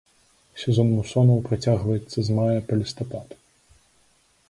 [0.61, 3.27] Сезон мусонаў працягваецца з мая па лістапад.